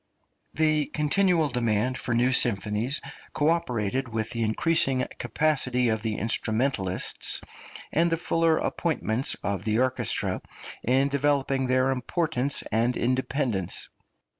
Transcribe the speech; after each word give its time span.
The 0.55 0.87
continual 0.87 1.49
demand 1.49 1.95
for 1.95 2.15
new 2.15 2.31
symphonies 2.31 3.01
co 3.35 3.49
operated 3.49 4.09
with 4.09 4.31
the 4.31 4.41
increasing 4.41 5.05
capacity 5.19 5.89
of 5.89 6.01
the 6.01 6.15
instrumentalists, 6.17 7.39
and 7.91 8.11
the 8.11 8.17
fuller 8.17 8.57
appointments 8.57 9.35
of 9.43 9.63
the 9.63 9.77
orchestra, 9.77 10.41
in 10.81 11.07
developing 11.09 11.67
their 11.67 11.91
importance 11.91 12.63
and 12.71 12.97
independence. 12.97 13.89